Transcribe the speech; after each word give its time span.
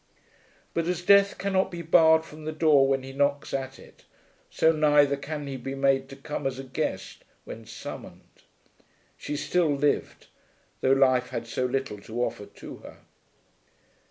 But 0.73 0.87
as 0.87 1.03
Death 1.03 1.37
cannot 1.37 1.69
be 1.69 1.83
barred 1.83 2.25
from 2.25 2.45
the 2.45 2.51
door 2.51 2.87
when 2.87 3.03
he 3.03 3.13
knocks 3.13 3.53
at 3.53 3.77
it, 3.77 4.03
so 4.49 4.71
neither 4.71 5.15
can 5.15 5.45
he 5.45 5.57
be 5.57 5.75
made 5.75 6.09
to 6.09 6.15
come 6.15 6.47
as 6.47 6.57
a 6.57 6.63
guest 6.63 7.23
when 7.45 7.67
summoned. 7.67 8.41
She 9.15 9.37
still 9.37 9.69
lived, 9.71 10.25
though 10.79 10.93
life 10.93 11.29
had 11.29 11.45
so 11.45 11.67
little 11.67 11.99
to 11.99 12.23
offer 12.23 12.47
to 12.47 12.77
her. 12.77 12.97